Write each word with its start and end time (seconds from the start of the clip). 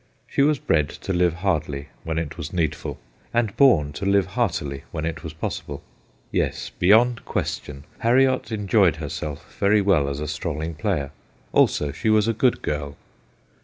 She 0.25 0.41
was 0.41 0.57
bred 0.57 0.89
to 0.89 1.13
live 1.13 1.35
hardly 1.45 1.89
when 2.03 2.17
it 2.17 2.35
was 2.35 2.51
needful, 2.51 2.97
and 3.35 3.55
born 3.55 3.93
to 3.93 4.03
live 4.03 4.25
heartily 4.33 4.83
when 4.89 5.05
it 5.05 5.23
was 5.23 5.31
possible. 5.31 5.83
Yes, 6.31 6.71
beyond^ 6.81 7.23
question, 7.23 7.83
Harriot 7.99 8.51
enjoyed 8.51 8.95
herself 8.95 9.55
very 9.59 9.79
well 9.79 10.09
as 10.09 10.19
a 10.19 10.27
strolling 10.27 10.73
player. 10.73 11.11
Also, 11.53 11.91
she 11.91 12.09
was 12.09 12.27
a 12.27 12.33
good 12.33 12.63
girl. 12.63 12.97